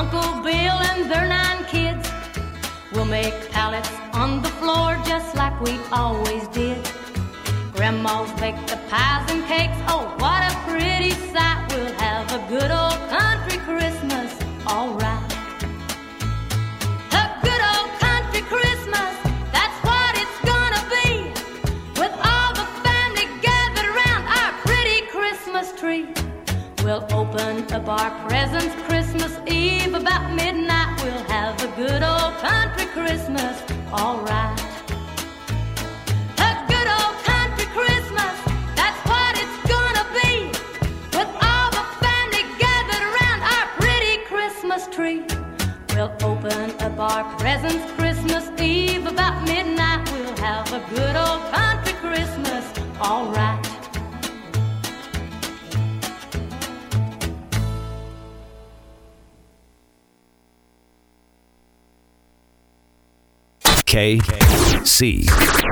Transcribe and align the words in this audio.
Uncle 0.00 0.42
Bill 0.42 0.78
and 0.92 1.10
their 1.10 1.28
nine 1.28 1.62
kids 1.66 2.10
will 2.94 3.04
make 3.04 3.34
pallets 3.50 3.90
on 4.14 4.40
the 4.40 4.48
floor 4.58 4.96
just 5.04 5.36
like 5.36 5.60
we 5.60 5.78
always 5.92 6.48
did. 6.48 6.78
Grandma's 7.74 8.32
bake 8.40 8.56
the 8.66 8.78
pies 8.88 9.30
and 9.30 9.44
cakes. 9.44 9.76
Oh, 9.88 10.04
what 10.16 10.40
a 10.50 10.56
pretty 10.66 11.10
sight! 11.34 11.66
We'll 11.68 11.92
have 12.00 12.32
a 12.32 12.40
good 12.48 12.70
old 12.70 13.00
country 13.10 13.58
Christmas, 13.58 14.32
all 14.66 14.88
right. 14.94 15.30
We'll 26.82 27.06
open 27.12 27.72
up 27.72 27.88
our 27.88 28.10
presents 28.28 28.89
about 30.00 30.32
midnight, 30.34 31.02
we'll 31.02 31.24
have 31.24 31.62
a 31.62 31.68
good 31.76 32.02
old 32.02 32.34
country 32.38 32.86
Christmas, 32.86 33.62
alright. 33.92 34.69
KC. 64.08 65.69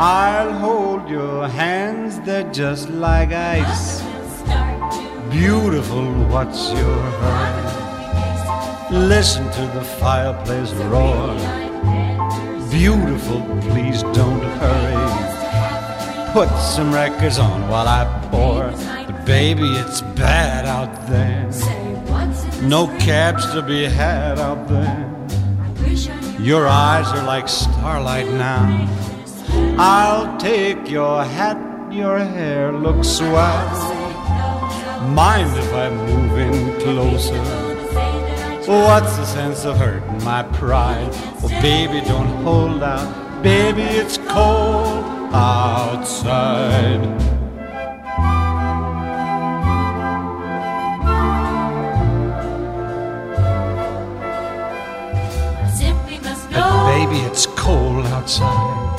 I'll 0.00 0.52
hold 0.52 1.08
your 1.08 1.48
hands, 1.48 2.20
they're 2.20 2.50
just 2.52 2.88
like 2.88 3.30
ice. 3.32 4.02
Beautiful, 5.30 6.04
what's 6.26 6.70
your 6.72 7.00
hurry? 7.20 8.98
Listen 9.06 9.44
to 9.50 9.62
the 9.74 9.82
fireplace 10.00 10.72
roar. 10.90 11.34
Beautiful, 12.70 13.40
please 13.70 14.02
don't 14.14 14.42
hurry. 14.42 16.32
Put 16.32 16.48
some 16.58 16.92
records 16.92 17.38
on 17.38 17.68
while 17.68 17.88
I 17.88 18.04
pour. 18.30 18.70
But 19.06 19.24
baby, 19.24 19.68
it's 19.76 20.00
bad 20.02 20.66
out 20.66 20.94
there. 21.08 21.48
No 22.62 22.86
cabs 22.98 23.50
to 23.52 23.62
be 23.62 23.84
had 23.84 24.38
out 24.38 24.68
there. 24.68 25.07
Your 26.40 26.68
eyes 26.68 27.08
are 27.08 27.24
like 27.24 27.48
starlight 27.48 28.28
now. 28.28 28.88
I'll 29.76 30.38
take 30.38 30.88
your 30.88 31.24
hat, 31.24 31.58
your 31.92 32.18
hair 32.18 32.72
looks 32.72 33.08
swell. 33.08 33.94
Mind 35.08 35.50
if 35.58 35.74
I 35.74 35.90
move 35.90 36.38
in 36.38 36.80
closer? 36.80 37.42
What's 38.70 39.16
the 39.16 39.24
sense 39.24 39.64
of 39.64 39.78
hurting 39.78 40.22
my 40.22 40.44
pride? 40.44 41.10
Oh, 41.42 41.48
baby, 41.60 42.06
don't 42.06 42.44
hold 42.44 42.84
out. 42.84 43.42
Baby, 43.42 43.82
it's 43.82 44.18
cold 44.18 45.04
outside. 45.32 47.02
Baby, 56.98 57.18
it's 57.18 57.46
cold 57.46 58.04
outside. 58.06 58.98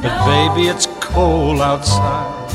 But 0.00 0.14
baby, 0.24 0.68
it's 0.68 0.86
cold 1.00 1.60
outside. 1.60 2.50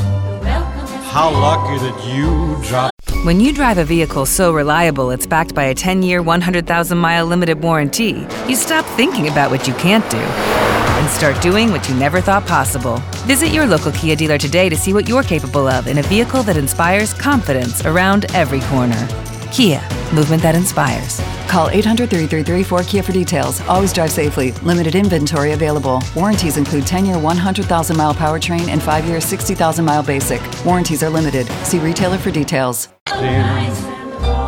How 1.14 1.30
lucky 1.30 1.78
that 1.86 1.96
you 2.12 2.56
dropped. 2.68 2.92
When 3.24 3.38
you 3.40 3.52
drive 3.52 3.78
a 3.78 3.84
vehicle 3.84 4.26
so 4.26 4.52
reliable 4.52 5.12
it's 5.12 5.26
backed 5.28 5.54
by 5.54 5.64
a 5.64 5.74
10 5.74 6.02
year, 6.02 6.22
100,000 6.22 6.98
mile 6.98 7.24
limited 7.24 7.62
warranty, 7.62 8.26
you 8.48 8.56
stop 8.56 8.84
thinking 8.96 9.28
about 9.28 9.52
what 9.52 9.68
you 9.68 9.74
can't 9.74 10.08
do 10.10 10.18
and 10.18 11.08
start 11.10 11.40
doing 11.40 11.70
what 11.70 11.88
you 11.88 11.94
never 11.94 12.20
thought 12.20 12.46
possible. 12.46 12.96
Visit 13.26 13.52
your 13.52 13.66
local 13.66 13.92
Kia 13.92 14.16
dealer 14.16 14.38
today 14.38 14.68
to 14.68 14.76
see 14.76 14.92
what 14.92 15.08
you're 15.08 15.22
capable 15.22 15.68
of 15.68 15.86
in 15.86 15.98
a 15.98 16.02
vehicle 16.02 16.42
that 16.42 16.56
inspires 16.56 17.14
confidence 17.14 17.86
around 17.86 18.26
every 18.34 18.60
corner. 18.62 19.25
Kia, 19.46 19.80
movement 20.14 20.42
that 20.42 20.54
inspires. 20.54 21.20
Call 21.48 21.68
800 21.70 22.10
333 22.10 22.62
4KIA 22.64 23.04
for 23.04 23.12
details. 23.12 23.60
Always 23.62 23.92
drive 23.92 24.10
safely. 24.10 24.52
Limited 24.62 24.94
inventory 24.94 25.52
available. 25.52 26.02
Warranties 26.14 26.56
include 26.56 26.86
10 26.86 27.06
year 27.06 27.18
100,000 27.18 27.96
mile 27.96 28.14
powertrain 28.14 28.68
and 28.68 28.82
5 28.82 29.06
year 29.06 29.20
60,000 29.20 29.84
mile 29.84 30.02
basic. 30.02 30.40
Warranties 30.64 31.02
are 31.02 31.10
limited. 31.10 31.46
See 31.64 31.78
retailer 31.78 32.18
for 32.18 32.30
details. 32.30 32.88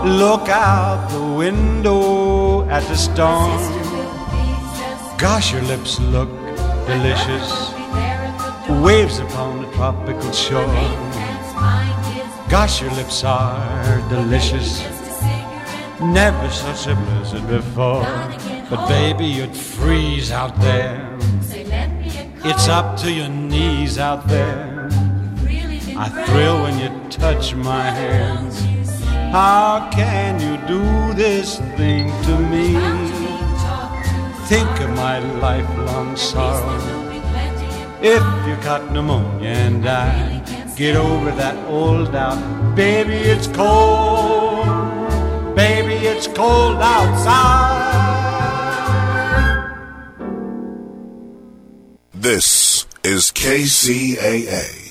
Look 0.04 0.48
out 0.48 1.08
the 1.10 1.34
window 1.36 2.68
at 2.68 2.82
the 2.84 2.96
storm. 2.96 3.58
Gosh, 5.18 5.52
your 5.52 5.62
lips 5.62 5.98
look 6.00 6.28
delicious. 6.86 7.72
Waves 8.82 9.18
upon 9.18 9.62
the 9.62 9.72
tropical 9.72 10.32
shore. 10.32 10.66
Gosh, 12.48 12.80
your 12.80 12.90
lips 12.92 13.24
are 13.24 14.08
delicious. 14.08 14.80
Never 16.00 16.48
such 16.48 16.86
a 16.86 16.94
blizzard 16.94 17.46
before. 17.46 18.04
But 18.70 18.88
baby, 18.88 19.26
you'd 19.26 19.54
freeze 19.54 20.32
out 20.32 20.58
there. 20.58 21.14
It's 22.44 22.66
up 22.68 22.96
to 23.00 23.12
your 23.12 23.28
knees 23.28 23.98
out 23.98 24.26
there. 24.28 24.88
I 25.94 26.08
thrill 26.26 26.62
when 26.62 26.78
you 26.78 27.10
touch 27.10 27.54
my 27.54 27.90
hands. 27.90 28.62
How 29.30 29.90
can 29.92 30.40
you 30.40 30.56
do 30.66 31.12
this 31.12 31.58
thing 31.76 32.08
to 32.22 32.38
me? 32.38 32.72
Think 34.46 34.70
of 34.80 34.88
my 34.96 35.18
lifelong 35.18 36.16
sorrow. 36.16 36.78
If 38.00 38.22
you 38.46 38.56
got 38.64 38.90
pneumonia 38.90 39.50
and 39.50 39.86
I 39.86 40.57
get 40.78 40.94
over 40.94 41.32
that 41.32 41.56
old 41.66 42.12
doubt, 42.12 42.38
baby, 42.76 43.14
it's 43.14 43.48
cold. 43.48 44.64
Baby, 45.56 45.94
it's 46.06 46.28
cold 46.28 46.76
outside. 46.80 47.88
This 52.14 52.86
is 53.02 53.32
KCAA. 53.32 54.87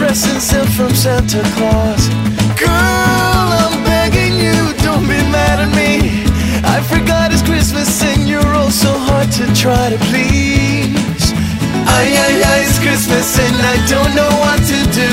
Presents 0.00 0.48
sent 0.48 0.68
from 0.72 0.88
Santa 0.94 1.42
Claus. 1.60 2.08
Girl, 2.56 3.46
I'm 3.60 3.76
begging 3.84 4.32
you, 4.40 4.56
don't 4.80 5.04
be 5.04 5.20
mad 5.28 5.60
at 5.60 5.70
me. 5.76 6.24
I 6.64 6.80
forgot 6.80 7.36
it's 7.36 7.44
Christmas 7.44 7.90
and 8.10 8.24
you're 8.26 8.52
all 8.56 8.72
so 8.72 8.92
hard 8.96 9.28
to 9.36 9.44
try 9.52 9.92
to 9.92 9.98
please. 10.08 11.36
Ay, 11.84 12.08
ay, 12.16 12.34
ay, 12.48 12.60
it's 12.64 12.80
Christmas 12.80 13.28
and 13.44 13.56
I 13.60 13.76
don't 13.92 14.12
know 14.16 14.32
what 14.40 14.60
to 14.72 14.78
do. 14.88 15.12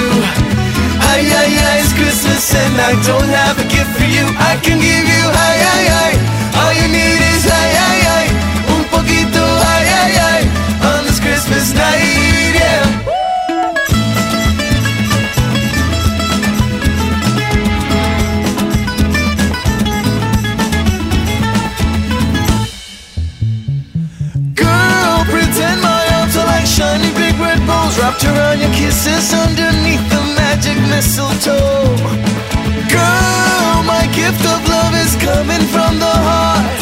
Ay, 1.12 1.21
ay, 1.36 1.52
ay, 1.67 1.78
it's 1.84 1.91
Christmas 1.91 2.47
and 2.56 2.76
I 2.80 2.95
don't 3.04 3.32
have 3.43 3.60
a 3.60 3.67
gift 3.67 3.91
for 4.00 4.08
you. 4.08 4.23
I 4.39 4.56
can 4.63 4.80
give 4.80 5.04
you, 5.04 5.23
ay, 5.47 5.58
ay, 5.76 5.84
ay. 6.04 6.12
All 6.63 6.73
you 6.80 6.88
need 6.88 7.19
is, 7.36 7.43
ay, 7.43 7.71
ay, 7.91 8.00
ay. 8.17 8.26
Un 8.71 8.84
poquito, 8.88 9.43
ay, 9.76 9.86
ay, 10.00 10.13
ay. 10.32 10.41
On 10.95 11.04
this 11.04 11.19
Christmas 11.19 11.76
night, 11.76 12.27
wrapped 28.08 28.24
around 28.24 28.60
your 28.60 28.72
kisses 28.72 29.34
underneath 29.34 30.04
the 30.08 30.22
magic 30.39 30.78
mistletoe. 30.88 31.91
Girl, 32.88 33.84
my 33.84 34.08
gift 34.15 34.43
of 34.48 34.60
love 34.63 34.96
is 34.96 35.12
coming 35.20 35.63
from 35.74 36.00
the 36.00 36.13
heart. 36.28 36.80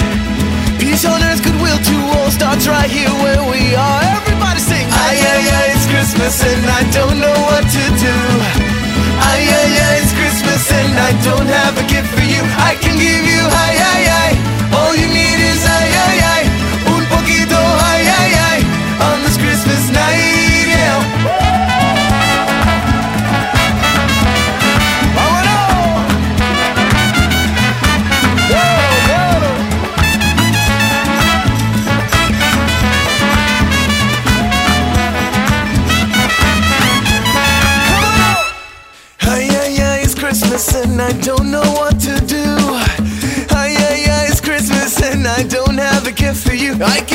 Peace 0.78 1.04
on 1.04 1.18
earth, 1.24 1.42
goodwill 1.42 1.80
to 1.90 1.96
all 2.14 2.30
starts 2.30 2.68
right 2.68 2.90
here 2.90 3.10
where 3.26 3.42
we 3.50 3.74
are. 3.74 4.02
Everybody 4.18 4.60
sing, 4.60 4.86
ay 4.86 5.18
ay 5.34 5.44
ay, 5.58 5.68
it's 5.74 5.88
Christmas 5.90 6.36
and 6.46 6.64
I 6.80 6.82
don't 6.94 7.18
know 7.18 7.38
what 7.50 7.66
to 7.74 7.84
do. 8.06 8.16
Ay 9.26 9.42
ay 9.60 9.72
ay, 9.88 9.96
it's 10.06 10.14
Christmas 10.14 10.62
and 10.78 10.94
I 11.10 11.12
don't 11.26 11.50
have 11.50 11.74
a 11.74 11.86
gift 11.90 12.10
for 12.14 12.22
you. 12.22 12.42
I 12.70 12.78
can 12.78 12.96
give 13.02 13.26
you, 13.34 13.42
ay 13.66 13.74
ay 13.94 14.04
ay, 14.22 14.32
all 14.78 14.94
you 14.94 15.10
need 15.10 15.25
gift 46.78 47.10
for 47.10 47.15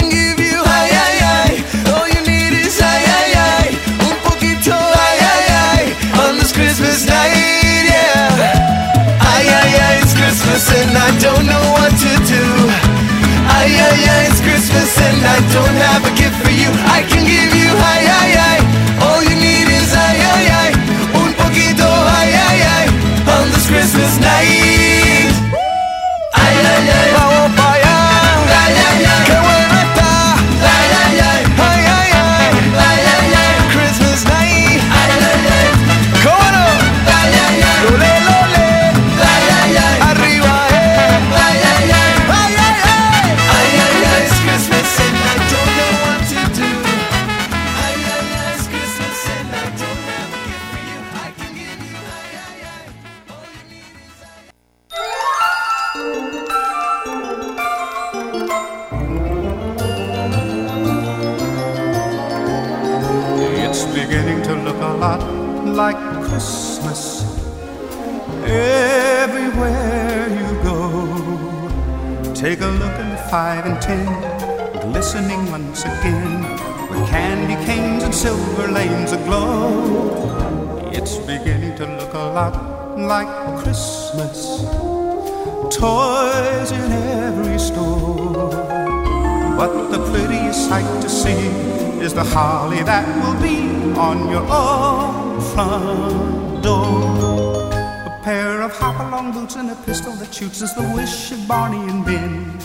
holly 92.30 92.82
that 92.84 93.06
will 93.22 93.40
be 93.42 93.58
on 93.98 94.30
your 94.30 94.46
own 94.48 95.40
front 95.52 96.62
door. 96.62 97.70
A 98.06 98.20
pair 98.22 98.62
of 98.62 98.72
hop-along 98.72 99.32
boots 99.32 99.56
and 99.56 99.70
a 99.70 99.74
pistol 99.74 100.12
that 100.14 100.32
shoots 100.32 100.62
is 100.62 100.72
the 100.74 100.86
wish 100.94 101.32
of 101.32 101.48
Barney 101.48 101.82
and 101.90 102.04
Ben. 102.04 102.58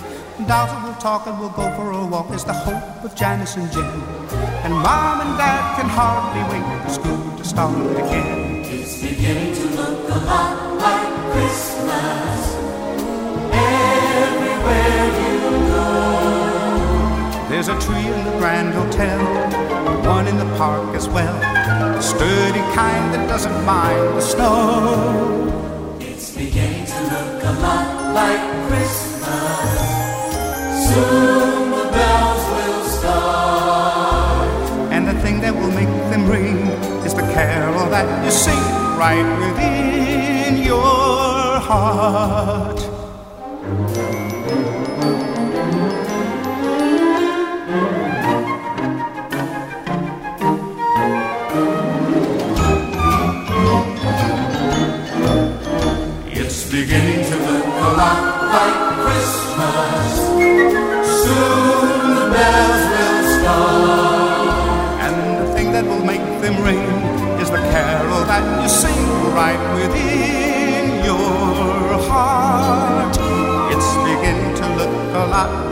That 0.47 0.69
will 0.83 0.93
talk 0.95 1.25
and 1.27 1.39
we'll 1.39 1.49
go 1.49 1.67
for 1.75 1.91
a 1.91 2.05
walk 2.05 2.29
is 2.31 2.43
the 2.43 2.53
hope 2.53 3.03
of 3.03 3.15
Janice 3.15 3.55
and 3.55 3.71
Jen. 3.71 3.89
And 4.65 4.73
Mom 4.73 5.21
and 5.21 5.37
Dad 5.37 5.77
can 5.77 5.89
hardly 5.89 6.43
wait 6.51 6.65
for 6.83 6.89
school 6.99 7.37
to 7.37 7.43
start 7.43 7.75
again. 7.97 8.65
It's 8.65 9.01
beginning 9.01 9.55
to 9.55 9.65
look 9.79 10.09
a 10.09 10.19
lot 10.29 10.77
like 10.77 11.31
Christmas 11.31 12.64
There's 17.55 17.69
a 17.69 17.79
tree 17.79 17.95
in 17.95 18.25
the 18.25 18.31
Grand 18.31 18.73
Hotel, 18.73 19.17
one 20.05 20.27
in 20.27 20.37
the 20.37 20.57
park 20.57 20.93
as 20.93 21.07
well. 21.07 21.39
The 21.95 22.01
sturdy 22.01 22.59
kind 22.75 23.13
that 23.13 23.29
doesn't 23.29 23.63
mind 23.63 24.17
the 24.17 24.19
snow. 24.19 25.97
It's 26.01 26.35
beginning 26.35 26.85
to 26.85 26.99
look 27.03 27.43
a 27.43 27.51
lot 27.61 28.13
like 28.13 28.41
Christmas. 28.67 29.79
Soon 30.89 31.71
the 31.71 31.87
bells 31.95 32.45
will 32.51 32.83
start. 32.99 34.49
And 34.91 35.07
the 35.07 35.17
thing 35.21 35.39
that 35.39 35.55
will 35.55 35.71
make 35.71 35.87
them 36.11 36.27
ring 36.29 36.57
is 37.05 37.13
the 37.13 37.21
carol 37.21 37.89
that 37.89 38.25
you 38.25 38.31
sing 38.31 38.59
right 38.99 39.23
within 39.39 40.61
your 40.61 41.61
heart. 41.61 42.81
Lot 75.35 75.65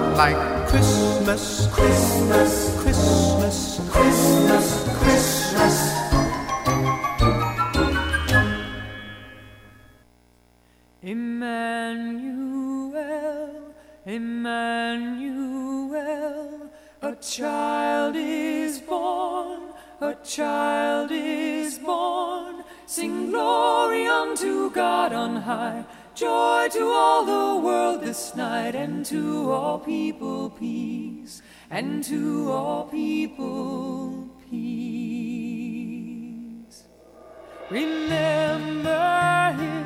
Emmanuel, 14.06 16.00
a 17.02 17.16
child 17.16 18.16
is 18.18 18.80
born, 18.82 19.62
a 20.02 20.14
child 20.26 21.10
is 21.12 21.80
born. 21.80 22.64
Sing 22.86 23.30
glory 23.32 24.06
unto 24.06 24.70
God 24.72 25.14
on 25.14 25.38
high, 25.38 25.86
joy 26.16 26.68
to 26.74 26.84
all 26.84 27.24
the 27.26 27.56
world 27.66 28.02
this 28.02 28.36
night, 28.36 28.76
and 28.76 29.06
to 29.06 29.50
all 29.52 29.80
people 29.80 30.50
peace, 30.50 31.42
and 31.70 32.04
to 32.04 32.52
all 32.52 32.84
people 32.86 34.28
peace. 34.52 35.64
Remember 37.70 39.56
him. 39.58 39.86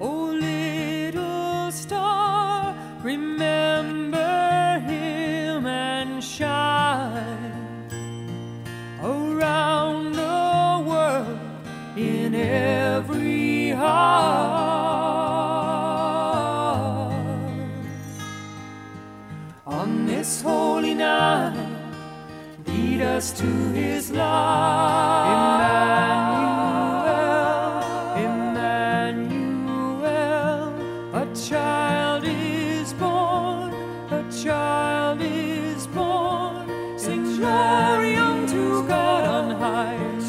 Oh, 0.00 0.24
little 0.32 1.70
star, 1.72 2.37
remember 3.08 4.80
him 4.86 5.64
and 5.64 6.22
shine 6.22 7.88
around 9.02 10.12
the 10.12 10.84
world 10.88 11.38
in 11.96 12.34
every 12.34 13.70
heart. 13.70 14.68
On 19.66 20.06
this 20.06 20.42
holy 20.42 20.92
night, 20.92 21.56
lead 22.66 23.00
us 23.00 23.32
to 23.40 23.46
his 23.72 24.10
light. 24.10 25.48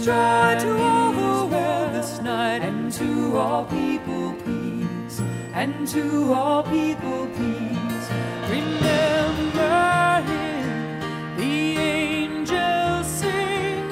Joy 0.09 0.57
to 0.59 0.71
all 0.75 1.11
the 1.11 1.45
world 1.53 1.93
this 1.93 2.19
night, 2.21 2.63
and 2.63 2.91
to 2.91 3.37
all 3.37 3.63
people 3.65 4.33
peace, 4.43 5.21
and 5.53 5.87
to 5.87 6.33
all 6.33 6.63
people 6.63 7.27
peace. 7.37 8.07
Remember 8.49 10.23
him, 10.31 11.37
the 11.37 11.77
angels 11.77 13.05
sing, 13.05 13.85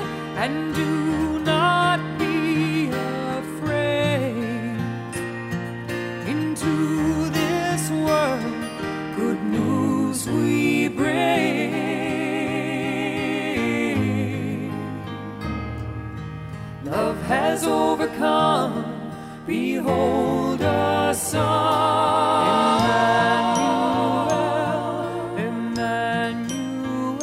and 0.43 0.73
do 0.73 0.96
has 17.27 17.65
overcome. 17.65 18.85
Behold 19.45 20.61
a 20.61 21.13
son. 21.13 21.47
Emmanuel, 25.37 27.19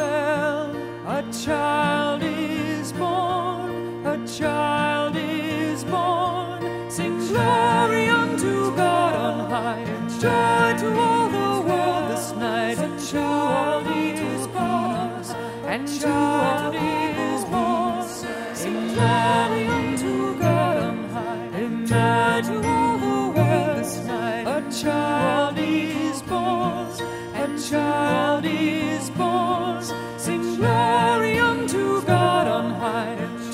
a 1.08 1.24
child 1.32 2.22
is 2.22 2.92
born, 2.92 4.06
a 4.06 4.26
child 4.28 5.16
is 5.16 5.84
born. 5.84 6.90
Sing 6.90 7.18
glory 7.28 8.08
unto 8.08 8.76
God 8.76 9.14
on 9.14 9.50
high, 9.50 9.84
joy 10.20 10.76
to 10.80 10.88
all 11.00 11.28
the 11.30 11.62
world 11.66 12.10
this 12.10 12.32
night, 12.32 12.78
and 12.78 12.98
to 13.08 13.20
all 13.20 13.82
people's 13.82 14.46
born, 14.48 15.24
and 15.66 15.88
to 15.88 16.08
all 16.10 16.70
people's 16.72 17.44
born. 17.46 18.04
Sing 18.54 18.94
glory 18.94 19.63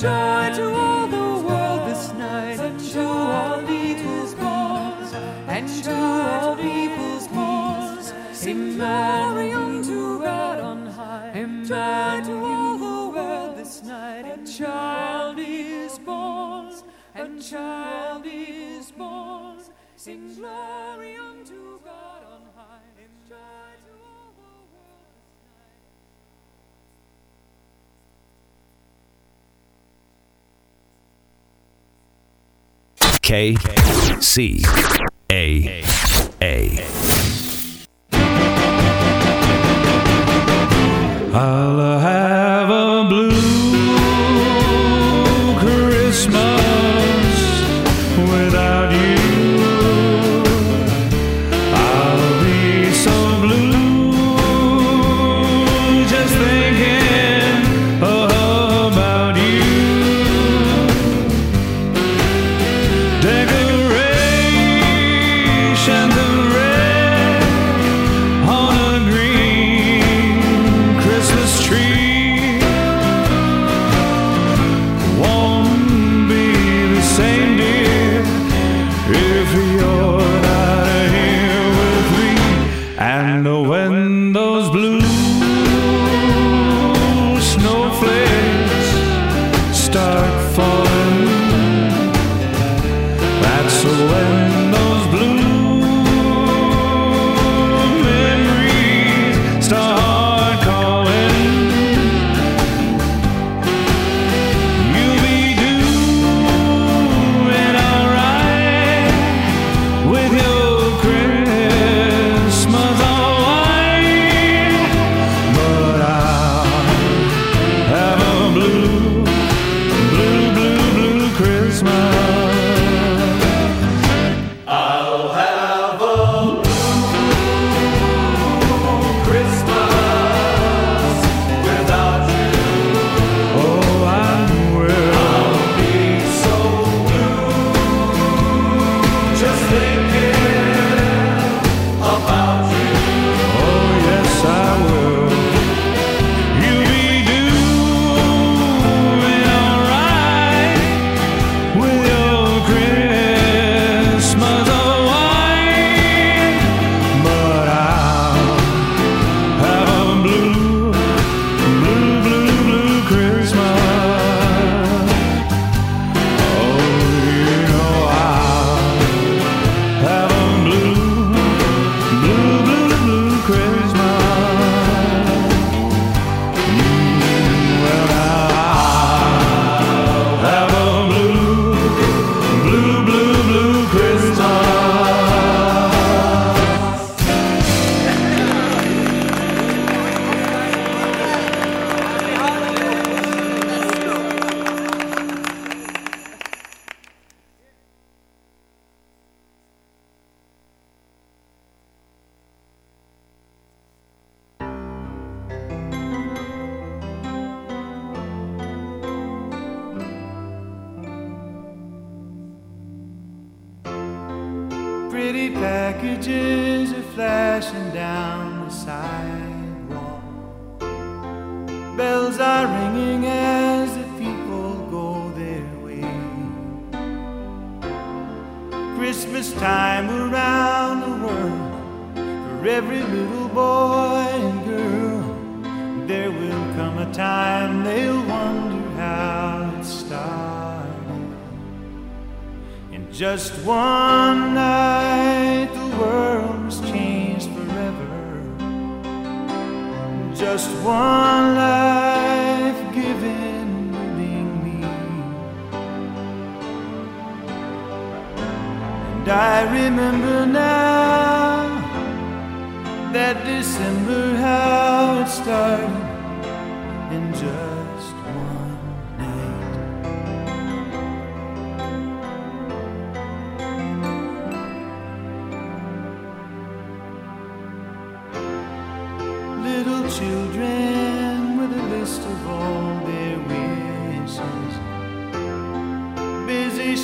joy 0.01 0.51
to 0.55 0.73
all 0.73 1.05
the 1.05 1.47
world 1.47 1.87
this 1.87 2.11
night, 2.13 2.59
and 2.59 2.79
to 2.79 3.03
all 3.05 3.61
people's 3.61 4.33
born, 4.33 4.93
and 5.47 5.67
to 5.83 5.93
all 5.93 6.55
people's. 6.55 7.11
Sing 8.33 8.77
glory 8.77 9.51
unto 9.51 10.19
God 10.19 10.59
on 10.59 10.87
high, 10.87 11.31
joy 11.65 12.21
to 12.25 12.33
all 12.43 12.77
the 12.79 13.15
world 13.15 13.55
this 13.55 13.83
night, 13.83 14.25
a 14.25 14.37
child 14.51 15.37
is 15.37 15.99
born, 15.99 16.73
a 17.13 17.27
child 17.39 18.23
is 18.25 18.89
born. 18.89 19.59
Sing 19.95 20.33
glory 20.33 21.15
K 33.21 33.55
C 34.19 34.63
A 35.31 35.83
A. 36.41 36.79
Uh, 41.33 41.60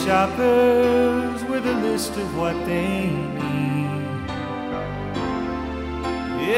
shoppers 0.07 1.43
with 1.51 1.67
a 1.67 1.73
list 1.81 2.15
of 2.15 2.37
what 2.37 2.55
they 2.65 3.09
need. 3.09 4.29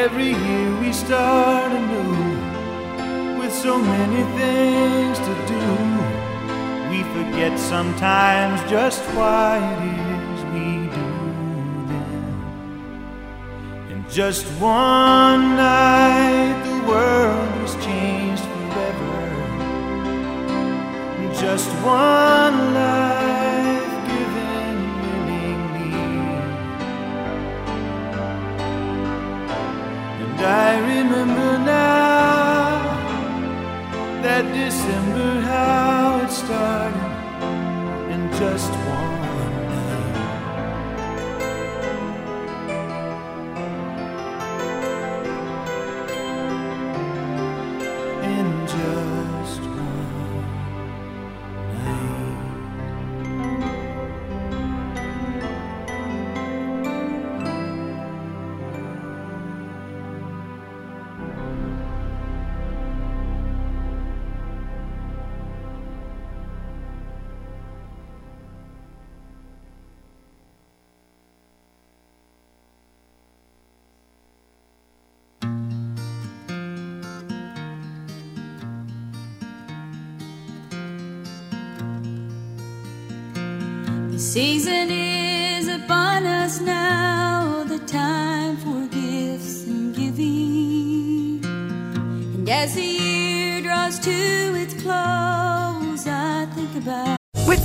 Every 0.06 0.34
year 0.46 0.70
we 0.80 0.94
start 0.94 1.72
anew 1.72 3.40
with 3.40 3.52
so 3.52 3.80
many 3.80 4.22
things 4.38 5.18
to 5.28 5.34
do. 5.54 5.66
We 6.92 7.00
forget 7.16 7.58
sometimes 7.58 8.62
just 8.70 9.02
why 9.18 9.58
it 9.88 9.98
is 10.30 10.42
we 10.54 10.70
do 11.00 11.10
them. 11.90 12.22
And 13.90 14.02
just 14.12 14.46
one 14.62 15.56
night 15.56 16.54
the 16.70 16.78
world 16.88 17.52
was 17.64 17.74
changed 17.84 18.44
forever. 18.54 19.18
Just 21.34 21.70
one 21.84 22.56
night. 22.76 23.19
I 30.42 30.78
remember 30.80 31.58
now 31.60 32.80
that 34.24 34.44
December 34.54 35.42
how 35.42 36.22
it 36.24 36.32
started 36.32 37.12
and 38.12 38.32
just 38.34 38.72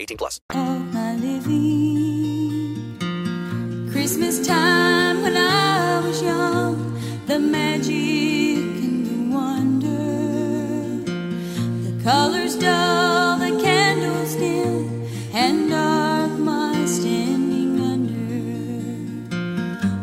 18 0.00 0.16
plus. 0.16 0.40
Christmas 3.92 4.46
time 4.46 5.22
when 5.22 5.36
I 5.36 6.00
was 6.00 6.22
young, 6.22 6.98
the 7.26 7.38
magic 7.38 8.58
and 8.84 9.06
the 9.06 9.36
wonder, 9.36 11.02
the 11.86 12.04
colors 12.04 12.56
dull, 12.56 13.38
the 13.38 13.60
candles 13.62 14.34
dim, 14.36 15.06
and 15.32 15.70
dark 15.70 16.32
my 16.38 16.84
standing 16.86 17.80
under. 17.92 18.50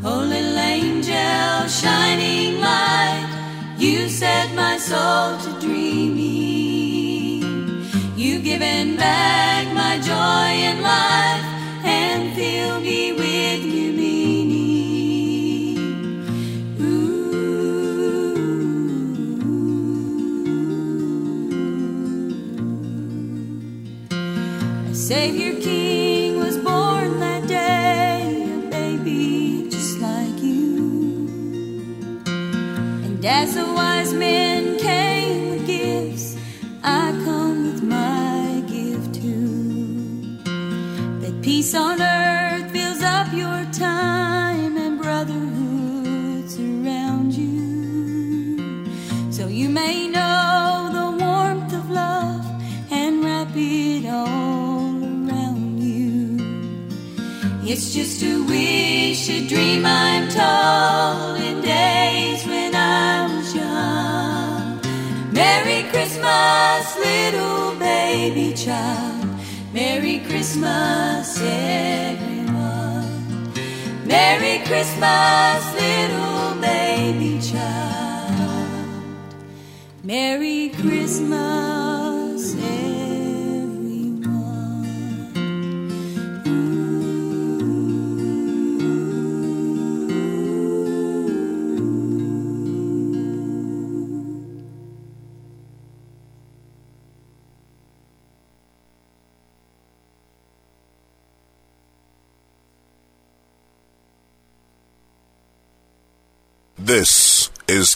Oh, 0.07 0.19
little 0.19 0.57
angel, 0.57 1.67
shining 1.67 2.59
light, 2.59 3.29
you 3.77 4.09
set 4.09 4.53
my 4.53 4.77
soul 4.77 5.37
to 5.37 5.59
dreaming. 5.65 6.52
Given 8.43 8.97
back 8.97 9.73
my 9.73 9.97
joy 9.99 10.51
in 10.69 10.81
life 10.81 11.45
and 11.85 12.33
filled 12.35 12.83
me 12.83 13.13
with 13.13 13.63
new 13.63 13.93
meaning. 13.93 15.77
Ooh. 16.81 17.31
A 24.91 24.93
Savior 24.93 25.55
King 25.61 26.39
was 26.39 26.57
born 26.57 27.21
that 27.21 27.47
day, 27.47 28.43
a 28.57 28.59
baby 28.69 29.69
just 29.69 29.99
like 30.01 30.37
you. 30.43 31.29
And 33.05 33.25
as 33.25 33.55
the 33.55 33.65
wise 33.73 34.13
men 34.13 34.52
peace 41.63 41.75
on 41.75 42.01
earth 42.01 42.71
fills 42.71 43.01
up 43.01 43.31
your 43.31 43.63
time 43.71 44.75
and 44.77 45.01
brotherhood 45.01 46.49
surround 46.49 47.31
you. 47.33 48.85
So 49.31 49.47
you 49.47 49.69
may 49.69 50.09
know 50.09 50.89
the 50.97 51.07
warmth 51.23 51.73
of 51.73 51.89
love 51.89 52.45
and 52.91 53.23
wrap 53.23 53.55
it 53.55 54.05
all 54.07 54.91
around 55.13 55.79
you. 55.79 56.37
It's 57.63 57.93
just 57.93 58.21
a 58.23 58.43
wish, 58.43 59.29
a 59.29 59.47
dream 59.47 59.85
I'm 59.85 60.27
told 60.41 61.41
in 61.49 61.61
days 61.61 62.45
when 62.45 62.75
I 62.75 63.33
was 63.33 63.55
young. 63.55 64.81
Merry 65.31 65.83
Christmas, 65.91 66.83
little 66.97 67.79
baby 67.79 68.53
child. 68.53 69.12
Merry 69.93 70.17
Christmas, 70.21 71.39
everyone. 71.39 73.05
Merry 74.03 74.57
Christmas, 74.65 75.61
little 75.75 76.59
baby 76.59 77.39
child. 77.39 78.89
Merry 80.03 80.69
Christmas, 80.69 81.82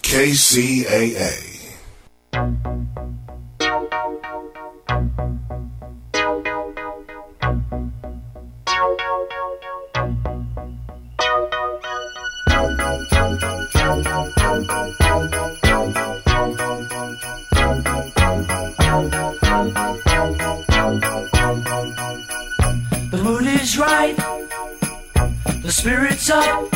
KCAA. 0.08 1.36
The 23.12 23.22
mood 23.22 23.46
is 23.46 23.78
right, 23.78 24.16
the 25.62 25.72
spirit's 25.72 26.30
up. 26.30 26.72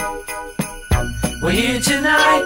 We're 1.42 1.52
here 1.52 1.80
tonight, 1.80 2.46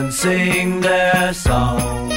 children 0.00 0.12
sing 0.12 0.80
their 0.80 1.34
song. 1.34 2.09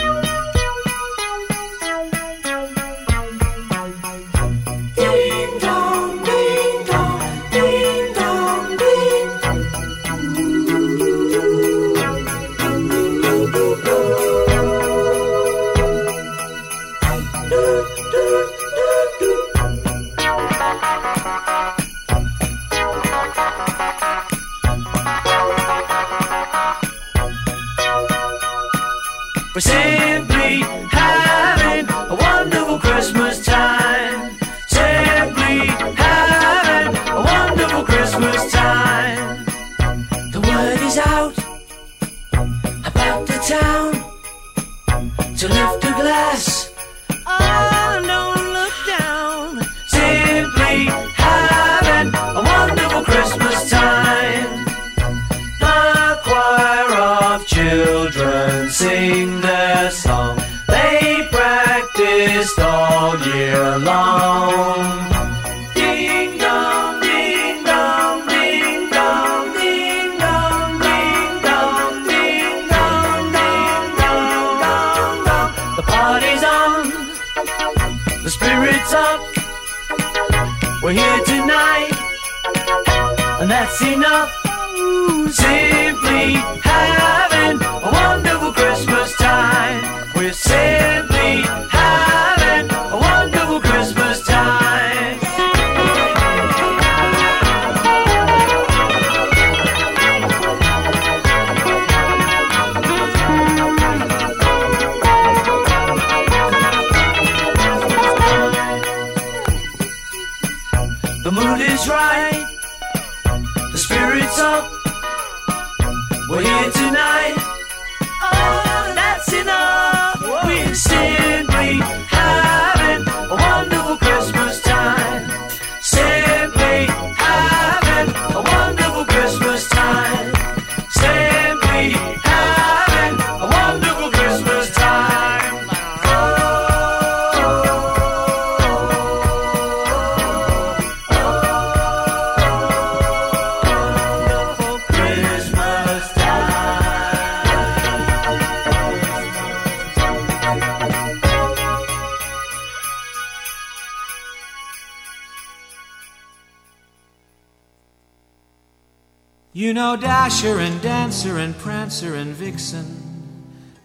You 159.74 159.80
know 159.80 159.96
Dasher 159.96 160.60
and 160.60 160.80
Dancer 160.84 161.40
and 161.40 161.58
Prancer 161.58 162.14
and 162.14 162.36
Vixen, 162.36 162.86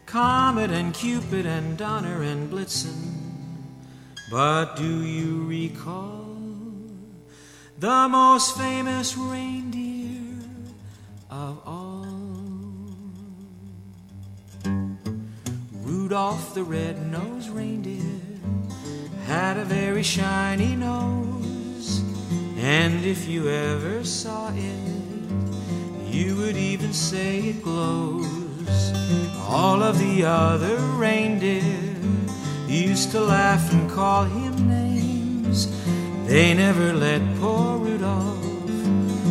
Comet 0.04 0.70
and 0.70 0.92
Cupid 0.92 1.46
and 1.46 1.78
Donner 1.78 2.22
and 2.24 2.52
Blitzen. 2.52 2.92
But 4.30 4.76
do 4.76 5.02
you 5.02 5.46
recall 5.46 6.26
the 7.78 8.06
most 8.06 8.58
famous 8.58 9.16
reindeer 9.16 10.44
of 11.30 11.58
all? 11.64 12.06
Rudolph 15.72 16.52
the 16.52 16.64
red-nosed 16.64 17.48
reindeer 17.48 18.20
had 19.24 19.56
a 19.56 19.64
very 19.64 20.02
shiny 20.02 20.76
nose, 20.76 22.02
and 22.58 23.06
if 23.06 23.26
you 23.26 23.48
ever 23.48 24.04
saw 24.04 24.52
it, 24.54 24.97
you 26.18 26.34
would 26.34 26.56
even 26.56 26.92
say 26.92 27.38
it 27.50 27.62
glows. 27.62 28.92
All 29.46 29.84
of 29.84 29.96
the 30.00 30.24
other 30.24 30.76
reindeer 30.98 31.94
used 32.66 33.12
to 33.12 33.20
laugh 33.20 33.72
and 33.72 33.88
call 33.88 34.24
him 34.24 34.68
names. 34.68 35.68
They 36.26 36.54
never 36.54 36.92
let 36.92 37.22
poor 37.38 37.78
Rudolph 37.78 38.42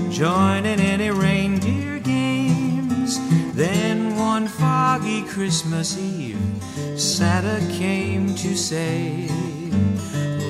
join 0.10 0.66
in 0.66 0.80
any 0.80 1.10
reindeer 1.10 2.00
games. 2.00 3.20
Then 3.54 4.16
one 4.16 4.48
foggy 4.48 5.24
Christmas 5.24 5.98
Eve, 6.00 6.40
Santa 6.96 7.60
came 7.74 8.34
to 8.36 8.56
say, 8.56 9.28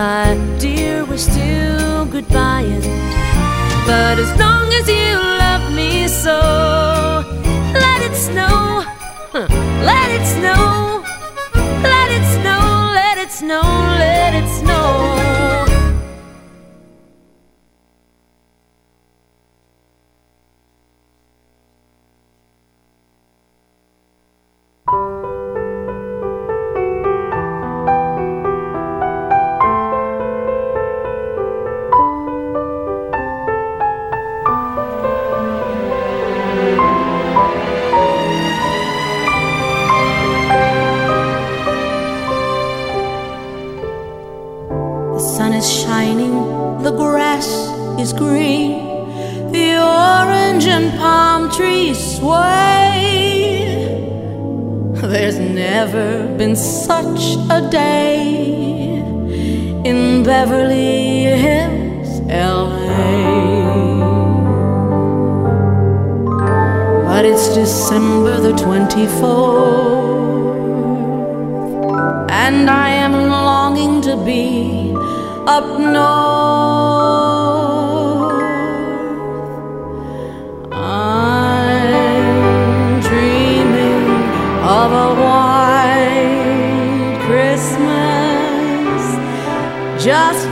my 0.00 0.34
dear, 0.58 1.04
we're 1.04 1.18
still 1.18 2.06
goodbying. 2.06 2.84
But 3.88 4.16
as 4.24 4.30
long 4.42 4.66
as 4.78 4.86
you 4.88 5.12
love 5.44 5.64
me 5.74 6.08
so, 6.08 6.38
let 7.84 7.98
it 8.08 8.16
snow, 8.16 8.82
huh, 9.34 9.46
let 9.90 10.08
it 10.16 10.24
snow. 10.36 10.89
but 67.20 67.28
it's 67.28 67.48
December 67.54 68.40
the 68.40 68.52
24th, 68.52 69.20
and 72.30 72.70
I 72.70 72.88
am 72.88 73.12
longing 73.12 74.00
to 74.00 74.16
be 74.24 74.94
up 75.46 75.66
north. 75.78 76.00
I'm 80.72 81.92
dreaming 83.02 84.06
of 84.80 84.90
a 85.06 85.08
white 85.22 87.18
Christmas 87.26 89.02
just 90.02 90.49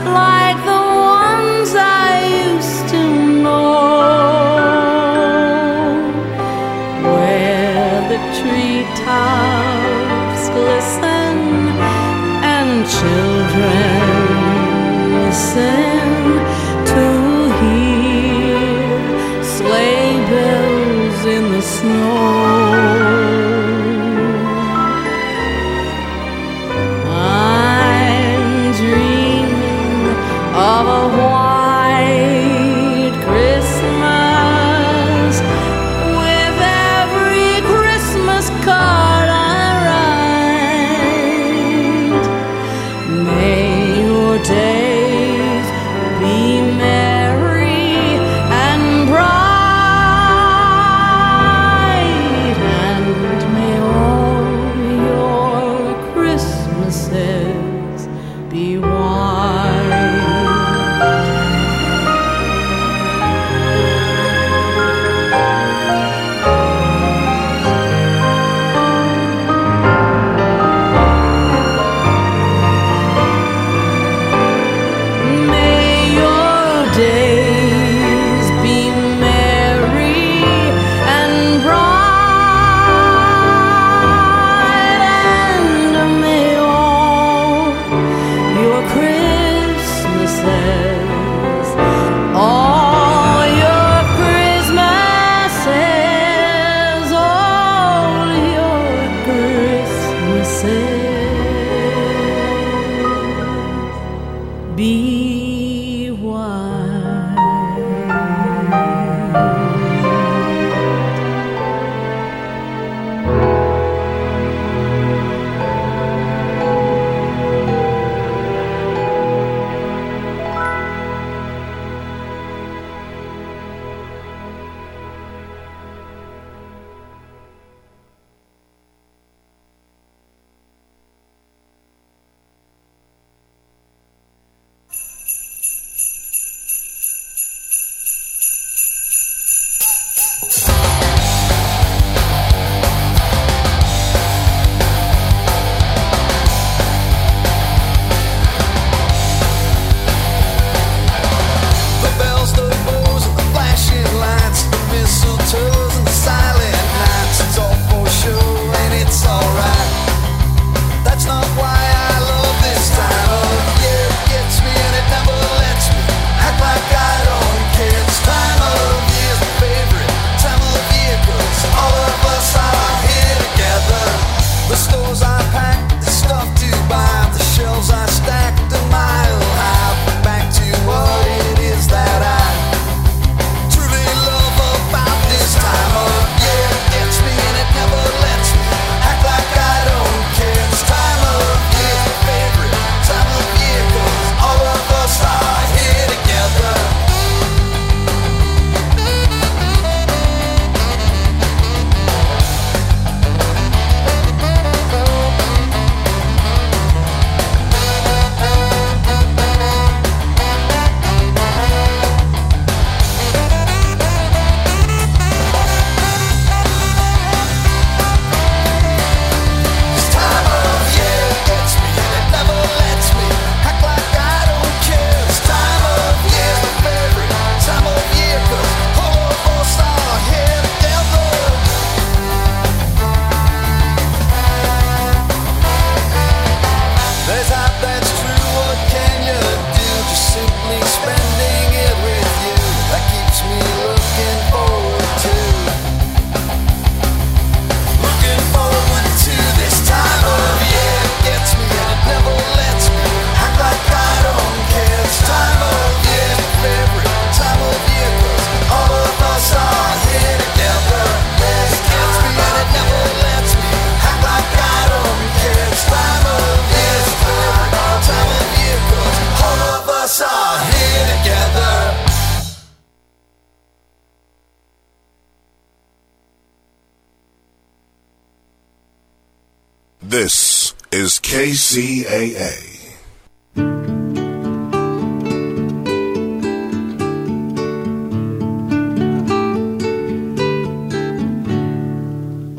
KCAA. 281.49 282.53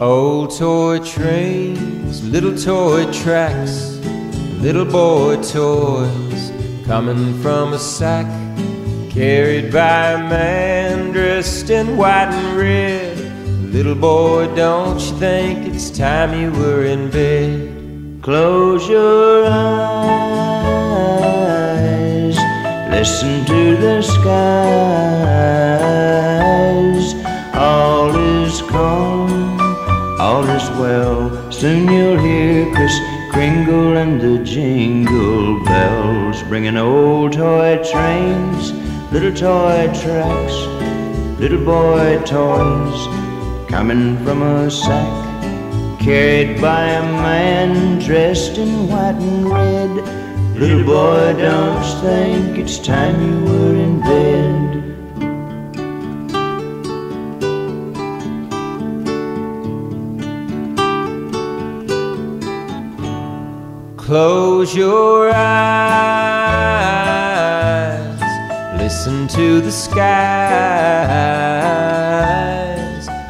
Old 0.01 0.57
toy 0.57 0.97
trains, 1.05 2.23
little 2.23 2.57
toy 2.57 3.05
tracks, 3.11 3.99
little 4.59 4.85
boy 4.85 5.35
toys 5.43 6.51
coming 6.87 7.39
from 7.43 7.73
a 7.73 7.79
sack, 7.79 8.25
carried 9.11 9.71
by 9.71 10.13
a 10.13 10.17
man 10.17 11.11
dressed 11.11 11.69
in 11.69 11.95
white 11.95 12.31
and 12.31 12.57
red. 12.57 13.17
Little 13.71 13.93
boy, 13.93 14.47
don't 14.55 14.99
you 14.99 15.15
think 15.19 15.75
it's 15.75 15.91
time 15.91 16.33
you 16.33 16.51
were 16.59 16.85
in 16.85 17.11
bed? 17.11 17.78
Close 18.21 18.89
your 18.89 19.45
eyes, 19.45 19.95
listen 22.91 23.45
to 23.45 23.77
the 23.77 24.01
skies. 24.01 24.25
All 27.55 28.13
is 28.13 28.61
calm, 28.63 29.57
all 30.19 30.43
is 30.43 30.69
well. 30.71 31.49
Soon 31.49 31.87
you'll 31.87 32.19
hear 32.19 32.69
Kris 32.75 32.99
Kringle 33.31 33.95
and 33.95 34.19
the 34.19 34.43
jingle 34.43 35.63
bells, 35.63 36.43
bringing 36.43 36.75
old 36.75 37.31
toy 37.31 37.77
trains, 37.89 38.73
little 39.13 39.31
toy 39.33 39.89
tracks, 40.01 40.67
little 41.39 41.63
boy 41.63 42.21
toys, 42.25 43.07
coming 43.69 44.17
from 44.25 44.41
a 44.41 44.69
sack, 44.69 45.28
carried 46.09 46.57
by 46.59 46.85
a 46.85 47.03
man 47.03 47.99
dressed 47.99 48.57
in 48.57 48.87
white 48.87 49.13
and 49.13 49.47
red. 49.47 49.91
Little 50.57 50.83
boy, 50.83 51.33
don't 51.37 51.85
you 51.85 51.91
think 52.01 52.57
it's 52.57 52.79
time 52.79 53.15
you 53.27 53.35
were 53.49 53.75
in 53.85 54.01
bed? 54.01 54.59
Close 63.97 64.75
your 64.75 65.29
eyes, 65.29 65.69
listen 68.81 69.27
to 69.27 69.61
the 69.61 69.71
skies. 69.71 69.99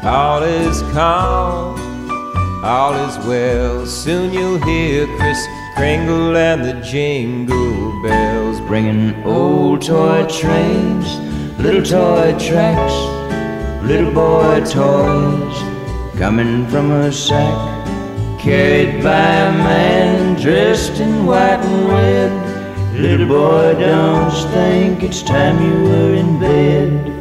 All 0.02 0.42
is 0.42 0.80
calm, 0.94 1.59
all 2.62 2.94
is 2.94 3.16
well. 3.26 3.86
Soon 3.86 4.32
you'll 4.32 4.62
hear 4.62 5.06
Kris 5.18 5.46
Kringle 5.76 6.36
and 6.36 6.64
the 6.64 6.80
jingle 6.82 8.02
bells, 8.02 8.60
bringing 8.60 9.22
old 9.24 9.82
toy 9.82 10.26
trains, 10.26 11.18
little 11.58 11.82
toy 11.82 12.36
tracks, 12.38 12.94
little 13.84 14.12
boy 14.12 14.60
toys, 14.64 15.56
coming 16.18 16.66
from 16.68 16.90
a 16.90 17.10
sack 17.10 17.80
carried 18.40 19.02
by 19.02 19.10
a 19.10 19.52
man 19.52 20.40
dressed 20.40 20.98
in 20.98 21.26
white 21.26 21.60
and 21.60 21.88
red. 21.88 22.98
Little 22.98 23.28
boy, 23.28 23.74
don't 23.78 24.30
think 24.52 25.02
it's 25.02 25.22
time 25.22 25.62
you 25.62 25.82
were 25.84 26.14
in 26.14 26.40
bed? 26.40 27.19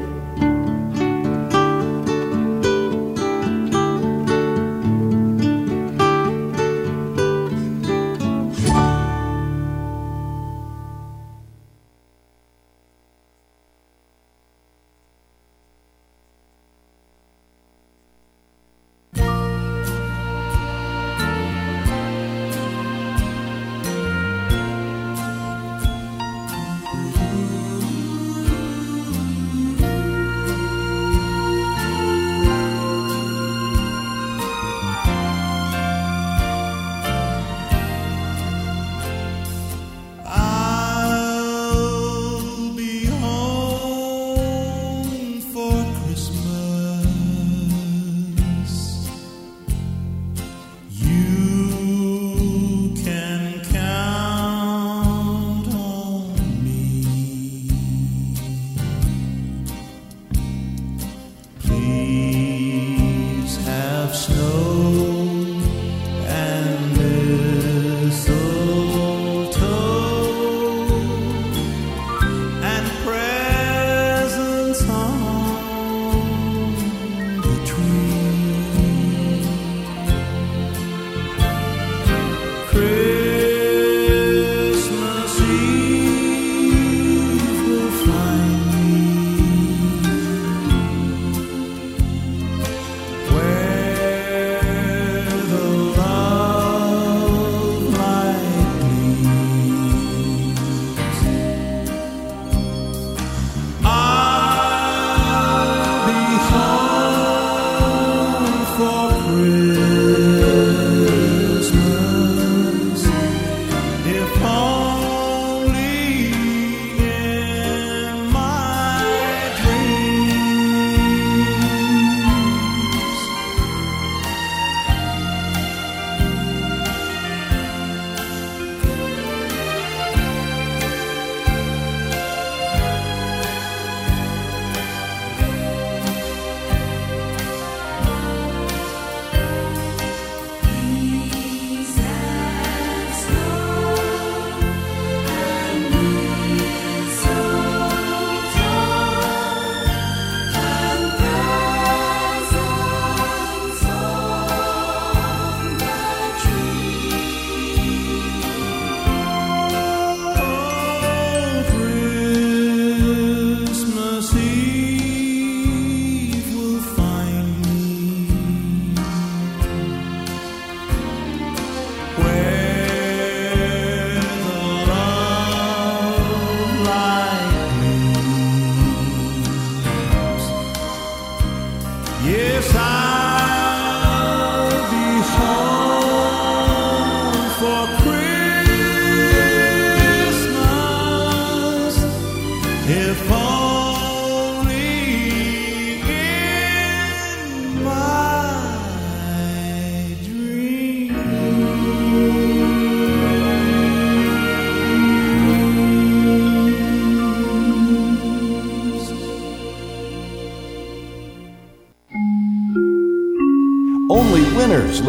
Yes, 182.29 182.75
I. 182.75 183.08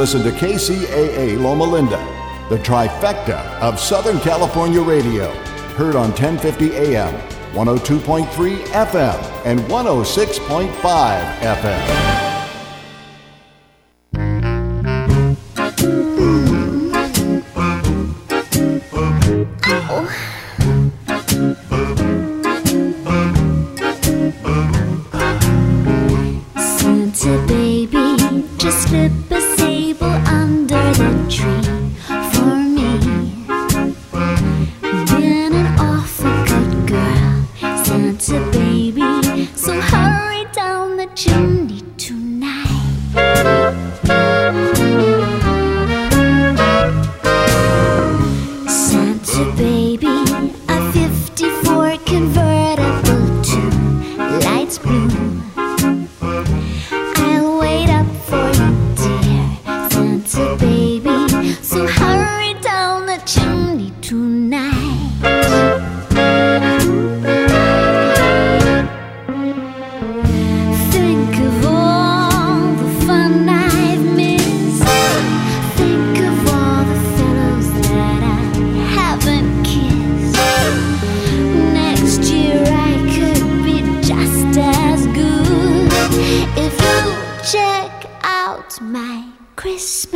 listen 0.00 0.22
to 0.22 0.30
KCAA 0.30 1.38
Loma 1.38 1.62
Linda, 1.62 1.98
the 2.48 2.56
trifecta 2.56 3.38
of 3.60 3.78
Southern 3.78 4.18
California 4.20 4.80
radio. 4.80 5.30
Heard 5.74 5.94
on 5.94 6.08
1050 6.12 6.72
AM, 6.74 7.12
102.3 7.52 8.24
FM, 8.68 9.44
and 9.44 9.60
106.5 9.60 10.72
FM. 11.40 12.29
Christmas. 89.60 90.09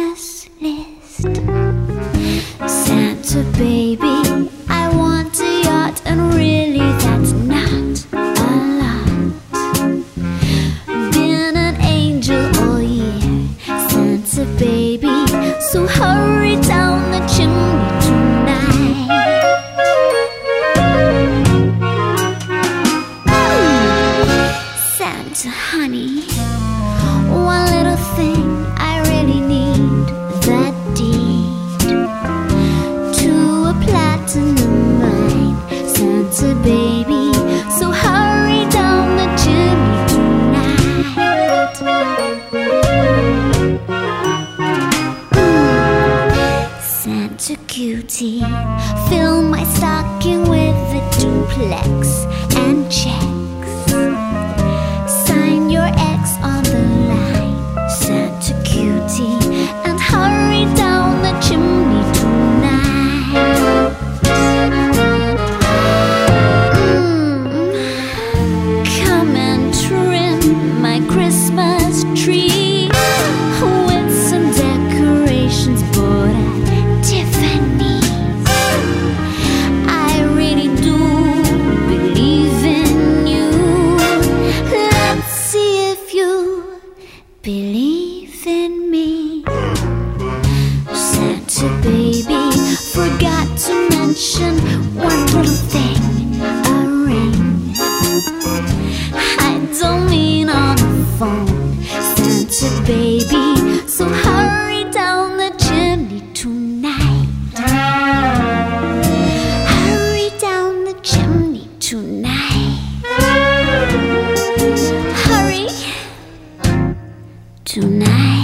tonight. 117.75 118.44